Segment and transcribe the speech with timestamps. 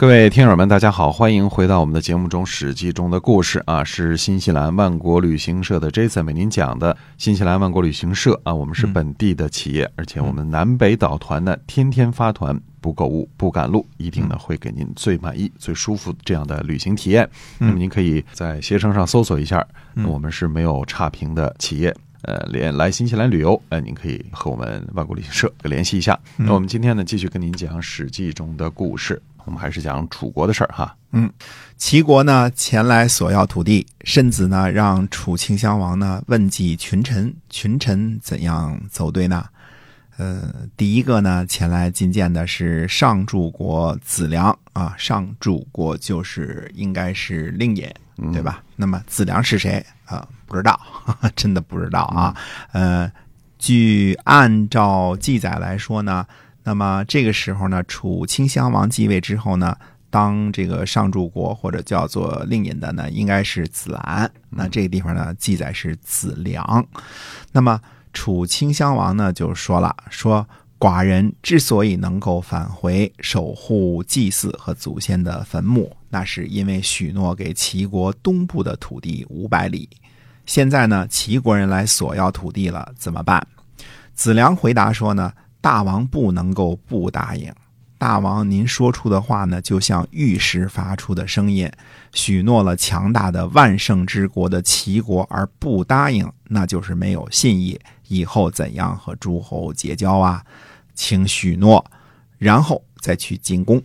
[0.00, 6.96] 各位听友们，大家好，欢迎回到我们的节目中，《史记》中的故事啊，是新西兰万国旅行社的 Jason 为您讲的。
[7.18, 17.28] 新西兰万国旅行社啊，我们是本地的企业，而且我们南北岛团呢，天天发团，不购物，不赶路，一定呢会给您最满意、最舒服这样的旅行体验。
[17.58, 19.62] 那么您可以在携程上搜索一下，
[20.06, 21.94] 我们是没有差评的企业。
[22.22, 26.18] 呃，连来新西兰旅游，呃，您可以和我们万国旅行社联系一下。
[26.36, 29.20] 那我们今天呢，继续跟您讲《史记》中的故事。
[29.44, 30.96] 我们还是讲楚国的事儿哈。
[31.12, 31.30] 嗯，
[31.76, 39.44] 齐国呢前来索要土地，申子呢让楚顷襄王呢问计群臣，群臣怎样走对呢？
[40.18, 47.88] 呃，第一个呢前来觐见的是上柱国子良啊，上柱国就是应该是令尹，
[48.32, 48.62] 对吧？
[48.76, 50.28] 那么子良是谁啊？
[50.46, 50.78] 不知道，
[51.34, 52.36] 真的不知道啊。
[52.72, 53.10] 呃，
[53.58, 56.26] 据按照记载来说呢。
[56.62, 59.74] 那么这个时候呢，楚顷襄王继位之后呢，
[60.10, 64.30] 当这个上柱国或者叫做令尹的呢，应该是子兰。
[64.50, 66.86] 那这个地方呢，记载是子良。
[67.50, 67.80] 那么
[68.12, 70.46] 楚顷襄王呢，就说了，说
[70.78, 79.88] 寡人之所以能够返回守护祭祀和祖先的坟墓，那是因为许诺给齐国东部的土地五百里。
[80.44, 83.46] 现在呢，齐国人来索要土地了，怎么办？
[84.14, 85.32] 子良回答说呢。
[85.60, 87.52] 大王不能够不答应，
[87.98, 91.70] 大王您说出的话呢，就像玉石发出的声音。
[92.12, 97.78] 许诺了强大的万圣之国的齐国而不答应，那就是没有信义。
[98.08, 100.42] 以后怎样和诸侯结交啊？
[100.94, 101.84] 请许诺，
[102.38, 103.80] 然后再去进攻。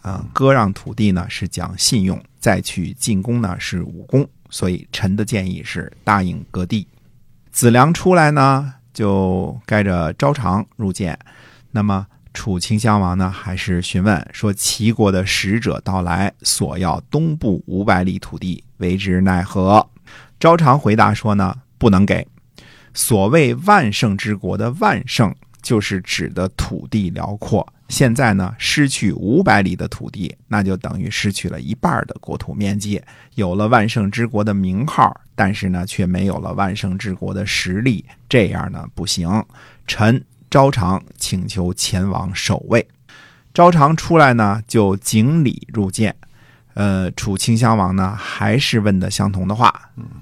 [0.00, 4.26] 啊，割让土地呢是讲信用，再去进攻呢是武功。
[4.48, 6.88] 所以臣的建议是答应割地。
[7.52, 8.74] 子良出来呢。
[8.92, 11.18] 就盖着昭常入见，
[11.70, 19.88] 那么楚顷襄王呢，还是询问说齐国的使者到来，索要东部五百里土地，为之奈何？
[20.38, 22.26] 昭常回答说呢，不能给。
[22.94, 25.34] 所谓万圣之国的万圣，
[25.68, 27.66] 就是指的土地辽阔。
[27.90, 32.98] 现在呢，失去五百里的土地，那就等于失去了一半的国土面积。
[33.34, 35.14] 有了万圣之国的名号。
[35.34, 39.44] 但是呢，却没有了万圣之国的实力，这样呢不行。
[39.86, 42.88] 臣招长请求前往守卫。
[43.52, 46.16] 招长出来呢，就敬礼入见。
[46.72, 49.70] 呃，楚顷襄王呢，还是问的相同的话。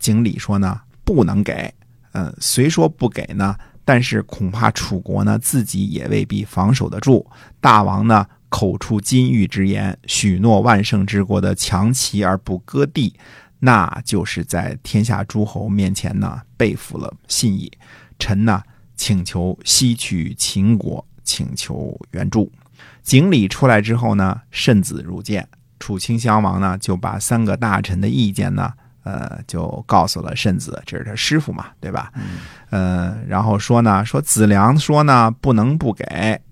[0.00, 1.72] 敬礼说呢，不能给。
[2.12, 3.54] 嗯，虽说不给呢，
[3.86, 7.24] 但是恐怕楚国呢自己也未必防守得住。
[7.60, 13.14] 大王呢口出金玉之言，许诺万圣之国的强齐而不割地。
[13.60, 17.72] 那就是在天下诸侯面前呢背负了信义，
[18.18, 18.62] 臣呢
[18.96, 22.52] 请求西取秦国，请求援助。
[23.02, 25.48] 景礼出来之后呢，慎子入见，
[25.78, 28.72] 楚顷襄王呢就把三个大臣的意见呢，
[29.06, 32.12] 呃，就告诉了慎子，这是他师傅嘛，对吧？
[32.70, 36.04] 嗯，然后说呢，说子良说呢不能不给，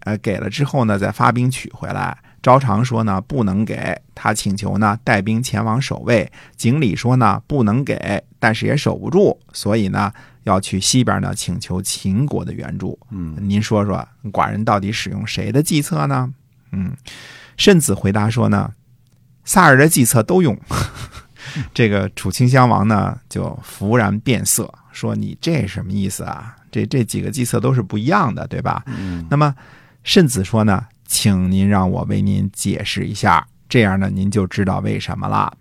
[0.05, 2.17] 呃，给了之后呢再发兵取回来。
[2.41, 6.31] 招常说呢，不能给他请求呢，带兵前往守卫。
[6.57, 10.13] 景礼说呢，不能给，但是也守不住，所以呢，
[10.45, 12.97] 要去西边呢，请求秦国的援助。
[13.11, 16.31] 嗯，您说说，寡人到底使用谁的计策呢？
[16.71, 16.93] 嗯，
[17.57, 18.73] 慎子回答说呢，
[19.45, 20.57] 萨尔的计策都用。
[21.73, 23.49] 这个楚顷襄王呢，就
[23.79, 26.57] 忽然变色，说你这什么意思啊？
[26.71, 28.83] 这这几个计策都是不一样的，对吧？
[28.87, 29.55] 嗯，那么
[30.03, 30.85] 慎子说呢？
[31.07, 35.57] 请您让我为您解释一下，这样呢，您就知道为什么了。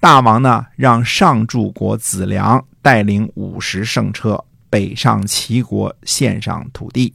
[0.00, 7.14] 大王呢，让上柱国子良带领五十圣车北上齐国献上土地。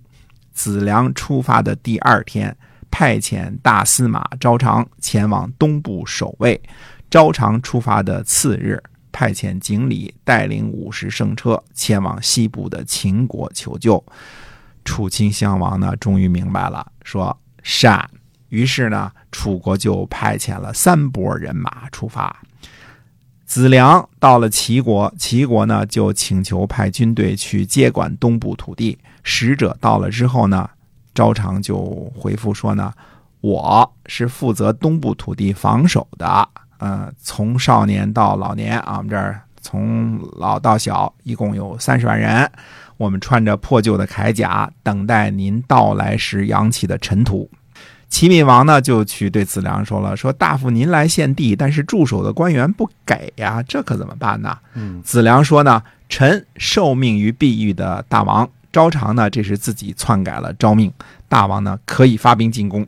[0.53, 2.55] 子良出发的第二天，
[2.89, 6.61] 派遣大司马昭常前往东部守卫。
[7.11, 14.03] 招长出发的次日，派遣景礼带领五十圣车前往西部的秦国求救。
[14.83, 17.37] 楚顷襄王呢，终于明白了，说。
[17.63, 18.09] 善，
[18.49, 22.35] 于是呢，楚国就派遣了三拨人马出发。
[23.45, 28.97] 子良到了齐国，齐国呢就请求派军队去接管东部土地。
[29.21, 30.67] 使者到了之后呢，
[31.13, 32.91] 招长就回复说呢
[33.41, 36.49] ：“我是负责东部土地防守的，
[36.81, 42.51] 呃，从少年到老年啊，我们这儿从老到小一共有三十万人。”
[42.97, 47.49] 我们穿着破旧的铠甲，等待您到来时扬起的尘土。
[48.09, 54.55] 齐闵王呢就去对子良说了，说大夫您来献帝，但是驻守的官员不给呀，这可怎么办呢？
[54.75, 60.93] 嗯子良说呢，臣受命于碧玉的大王，招常呢这是自己篡改了诏命，
[61.27, 62.85] 大王呢可以发兵进攻。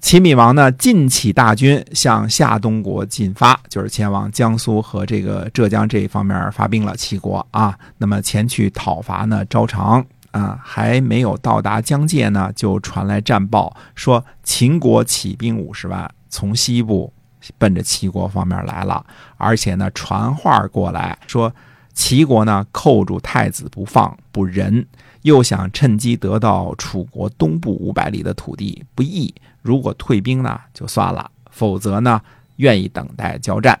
[0.00, 6.96] 齐闵王呢，晋起大军向夏东国进发，就是前往江苏和这个浙江这一方面发兵了。
[6.96, 17.12] 齐国啊，那么前去讨伐呢招常啊，还没有到达疆界呢，就传来战报说秦国起兵五十万，从西部
[17.58, 19.04] 奔着齐国方面来了，
[19.36, 21.54] 而且呢传话过来说
[21.92, 24.84] 齐国呢扣住太子不放，不仁，
[25.22, 29.32] 又想趁机得到楚国东部五百里的土地，不义。
[29.62, 32.20] 如果退兵呢，就算了；否则呢，
[32.56, 33.78] 愿意等待交战。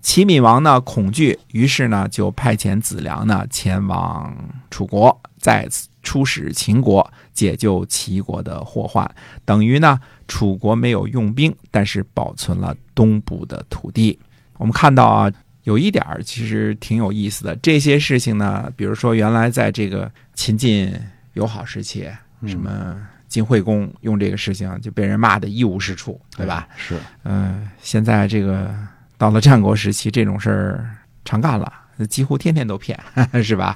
[0.00, 4.34] 齐闵王呢恐惧，于是呢就派遣子良呢前往
[4.70, 9.08] 楚国，再次出使秦国，解救齐国的祸患。
[9.44, 14.18] 等于呢，楚国没有用兵，但是保存了东部的土地。
[14.56, 15.30] 我们看到啊，
[15.64, 17.54] 有一点儿其实挺有意思的。
[17.56, 20.90] 这些事情呢，比如说原来在这个秦晋
[21.34, 22.08] 友好时期，
[22.46, 22.96] 什么
[23.30, 26.68] 晋惠公用这个事情就被人骂得一无是处，对吧？？
[26.76, 28.70] 是，嗯、现在这个
[29.16, 30.90] 到了战国时期，这种事儿
[31.24, 31.72] 常干了，
[32.08, 32.98] 几乎天天都骗，
[33.42, 33.74] 是吧？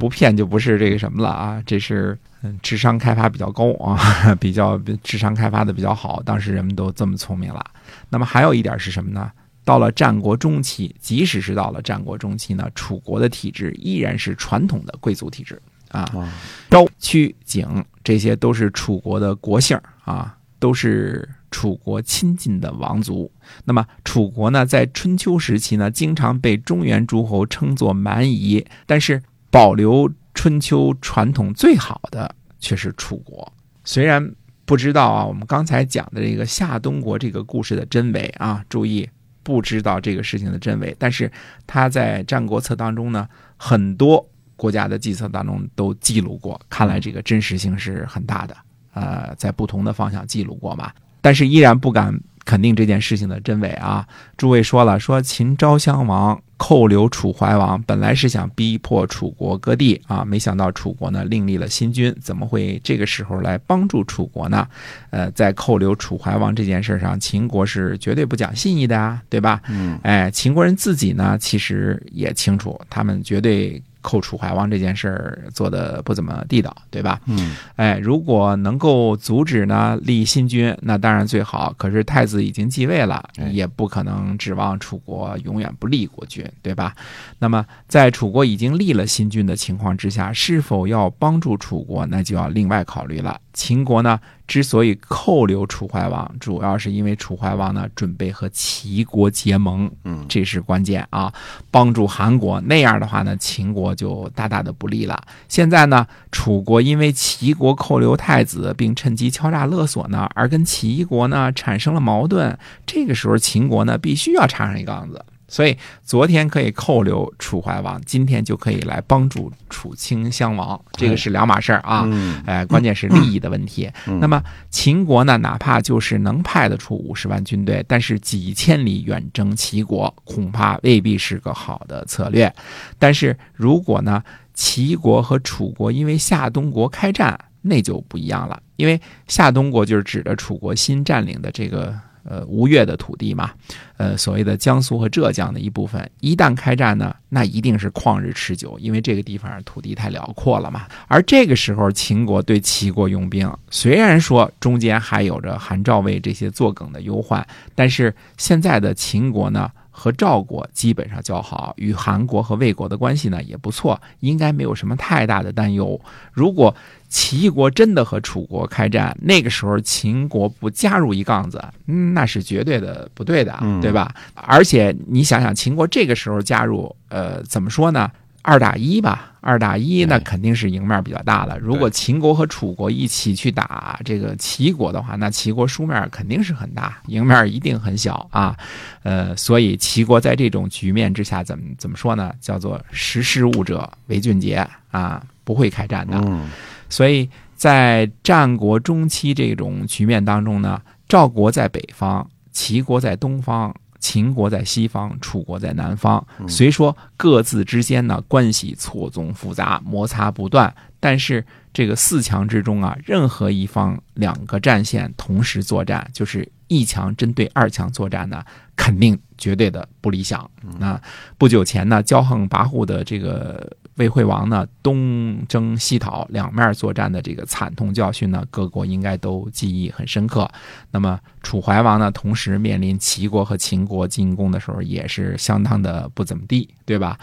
[0.00, 3.98] 不骗就不是这个什么了啊，这是嗯智商开发比较高啊，
[4.40, 7.62] 比较智商开发的比较好，当时人们都这么聪明了。
[8.08, 9.30] 那么还有一点是什么呢？
[9.64, 15.60] 到了战国中期，即使是到了战国中期呢，楚国的体制依然是传统的贵族体制
[15.92, 16.00] 啊。
[16.00, 16.32] 啊，
[16.68, 23.30] 昭、屈、景，这些都是楚国的国姓儿啊，都是楚国亲近的王族。
[23.64, 33.52] 那么楚国呢，在春秋时期呢，经常被中原诸侯称作蛮夷，但是保留春秋传统最好的却是楚国。
[33.84, 34.34] 虽然
[34.64, 39.06] 不知道啊，我们刚才讲的这个夏东国这个故事的真伪啊，注意
[39.42, 41.30] 不知道这个事情的真伪，但是
[41.66, 44.26] 他在《战国策》当中呢，很多
[44.62, 48.56] 国家的计策当中都记录过，看来这个真实性是很大的。
[48.94, 54.06] 呃，在不同的方向记录过嘛，但是依然不敢肯定这件事情的真伪啊。
[54.36, 64.68] 诸位说了，说秦昭襄王扣留楚怀王，本来是想逼迫楚国割地啊，没想到楚国呢另立了新君，怎么会这个时候来帮助楚国呢？
[65.10, 69.60] 呃，在扣留楚怀王这件事上，秦国是绝对不讲信义的啊，对吧？
[69.68, 77.20] 嗯，哎，秦国人自己呢，其实也清楚，他们绝对扣楚怀王这件事儿做的不怎么地道，对吧？
[77.26, 81.72] 嗯，哎，如果能够阻止呢立新君，那当然最好。
[81.78, 86.94] 可是太子已经继位了哎，也不可能指望楚国永远不立国君，对吧？
[87.38, 93.40] 那么在楚国已经立了新君的情况之下，是否要帮助楚国，那就要另外考虑了。
[93.52, 94.18] 秦国呢，
[94.52, 101.32] 之所以扣留楚怀王，主要是因为楚怀王呢准备和齐国结盟，嗯，这是关键啊，
[101.70, 102.60] 帮助韩国。
[102.60, 105.18] 那样的话呢，秦国就大大的不利了。
[105.48, 112.58] 现在呢，楚国因为齐国扣留太子，并趁机敲诈勒索呢，而跟齐国呢产生了矛盾。
[112.84, 115.24] 这个时候，秦国呢必须要插上一杠子。
[115.52, 122.04] 所以昨天可以扣留楚怀王，今天就可以来帮助楚顷襄王，这个是两码事儿啊。
[122.06, 123.90] 嗯，哎，关键是利益的问题。
[124.06, 132.50] 嗯那么秦国呢，哪怕就是能派得出五十万军队，但是几千里远征齐国，恐怕未必是个好的策略。
[132.98, 134.24] 但是如果呢，
[134.54, 138.98] 齐国和楚国因为夏东国开战，那就不一样了，因为
[139.28, 141.94] 夏东国就是指的楚国新占领的这个。
[142.24, 143.50] 呃，吴越的土地嘛，
[143.96, 150.86] 呃，所谓的江苏和浙江的一部分，一旦开战呢，那一定是旷日持久，因为这个地方土地太辽阔了嘛。
[151.08, 166.00] 而这个时候，秦国对齐国用兵，虽然说中间还有着韩赵魏这些作梗的忧患，但是现在的秦国呢，和赵国基本上交好，与韩国和魏国的关系呢也不错，应该没有什么太大的担忧。
[166.32, 166.74] 如果
[167.08, 174.14] 齐国真的和楚国开战，那个时候秦国不加入一杠子，嗯，那是绝对的不对的，嗯对吧？
[174.34, 178.10] 而且你想想，秦国这个时候加入，呃，怎么说呢？
[178.42, 181.56] 二打一吧，二打一那肯定是赢面比较大了。
[181.58, 188.56] 如果秦国和楚国一起去打这个齐国的话，那齐国输面肯定是很大，赢面一定很小啊。
[189.04, 192.32] 呃，所以齐国在这种局面之下，怎么怎么说呢？
[192.40, 196.16] 叫做识时务者为俊杰啊，不会开战的。
[196.26, 196.48] 嗯，
[196.88, 206.26] 所以在战国中期这种局面当中呢，赵国在北方，齐国在东方，秦国在西方，楚国在南方。
[206.46, 218.44] 虽说各自之间呢关系错综复杂，摩擦不断，但是这个四强之中啊，任何一方两个战线同时作战，就是一强针对二强作战呢，
[218.74, 220.50] 肯定绝对的不理想。
[220.78, 221.00] 那
[221.38, 230.50] 不久前呢，骄横跋扈的这个魏惠王呢，东征西讨，两面作战的这个惨痛教训呢，各国应该都记忆很深刻。
[230.90, 237.18] 那么楚怀王呢，同时面临齐国和秦国进攻的时候，也是相当的不怎么地，对吧？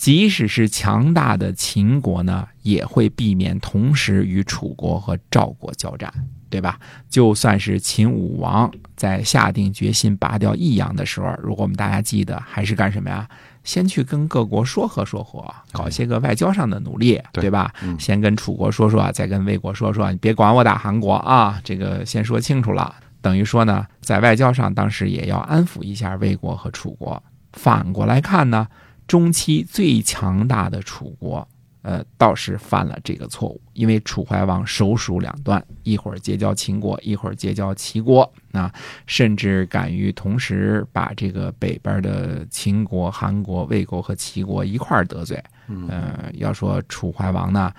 [0.00, 6.10] 即使是强大的秦国呢，也会避免同时与楚国和赵国交战，
[6.48, 6.80] 对吧？
[7.10, 13.28] 就算是秦武王在下定决心拔掉益阳的时候，如果我们大家记得，还是干什么呀？
[13.62, 17.70] 先去跟各国说和说和，搞些个外交上的努力，对对吧？
[17.82, 22.94] 嗯先跟楚国说说，再跟魏国说说，你别管我打韩国啊，这个先说清楚了。
[23.20, 27.22] 等于说呢，在外交上，当时也要安抚一下魏国和楚国。
[27.52, 28.66] 反过来看呢，
[29.10, 31.48] 中期最强大的楚国，
[31.82, 38.72] 呃，倒是犯了这个错误，因为楚怀王首鼠两端，一会儿结交秦国，一会儿结交齐国，啊，
[39.06, 45.42] 甚至敢于同时把这个北边的秦国、韩国、魏国和齐国一块儿得罪。
[45.88, 47.72] 呃，要说楚怀王呢，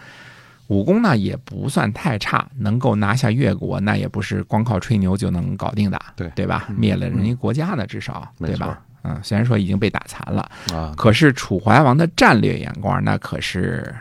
[0.68, 6.68] 武功呢也不算太差，能够拿下越国，那也不是光靠吹牛就能搞定的，对对吧？
[6.76, 8.84] 灭了人家国家呢，至少对吧？
[9.04, 13.94] 嗯，虽然说已经被打残了，啊，可是楚怀王的战略眼光那可是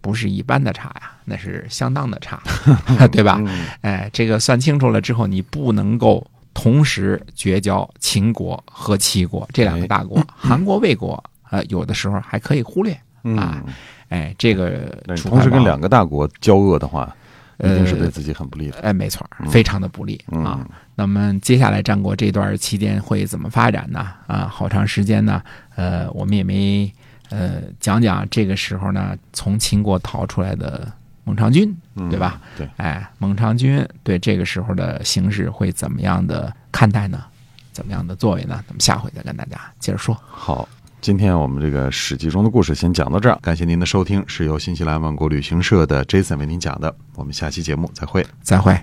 [0.00, 2.40] 不是一般的差呀，那是相当的差，
[3.10, 3.38] 对吧？
[3.46, 12.92] 嗯哎，这个算清楚了之后，你不能够同时绝交秦国和齐国这两个大国， 韩国、魏国，呃，有的时候还可以忽略。
[12.92, 13.72] 啊嗯，
[14.10, 14.80] 哎，这个
[15.16, 17.10] 楚怀王同时跟两个大国交恶的话，
[17.58, 18.80] 一定是呃对自己很不利的。
[18.80, 20.66] 哎，没错，非常的不利嗯啊。
[20.94, 24.06] 那么接下来战国这段期间会怎么发展呢？
[24.26, 25.42] 啊，好长时间呢，
[25.74, 26.92] 呃，我们也没
[27.30, 30.90] 呃讲讲这个时候呢，从秦国逃出来的
[31.24, 32.40] 蒙长军，嗯对吧？
[32.56, 37.24] 对，哎，孟尝君对这个时候的形势会怎么样的看待呢？
[37.72, 38.62] 怎么样的作为呢？
[38.68, 40.16] 咱们下回再跟大家接着说。
[40.28, 40.68] 好，
[41.04, 48.26] 今天我们这个《史记》中的故事先讲到这儿，感谢您的收听，是由新西兰万国旅行社的 Jason 为您讲的，我们下期节目再会。
[48.40, 48.74] 再会。